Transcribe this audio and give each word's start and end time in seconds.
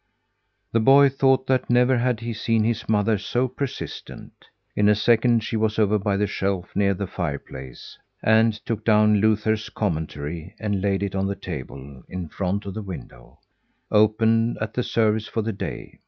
The 0.71 0.79
boy 0.79 1.09
thought 1.09 1.45
that 1.45 1.69
never 1.69 1.95
had 1.99 2.21
he 2.21 2.33
seen 2.33 2.63
his 2.63 2.89
mother 2.89 3.19
so 3.19 3.47
persistent. 3.47 4.33
In 4.75 4.89
a 4.89 4.95
second 4.95 5.43
she 5.43 5.55
was 5.55 5.77
over 5.77 5.99
by 5.99 6.17
the 6.17 6.25
shelf 6.25 6.75
near 6.75 6.95
the 6.95 7.05
fireplace, 7.05 7.99
and 8.23 8.51
took 8.65 8.83
down 8.83 9.17
Luther's 9.17 9.69
Commentary 9.69 10.55
and 10.59 10.81
laid 10.81 11.03
it 11.03 11.13
on 11.13 11.27
the 11.27 11.35
table, 11.35 12.01
in 12.09 12.29
front 12.29 12.65
of 12.65 12.73
the 12.73 12.81
window 12.81 13.41
opened 13.91 14.57
at 14.59 14.73
the 14.73 14.81
service 14.81 15.27
for 15.27 15.43
the 15.43 15.53
day. 15.53 15.99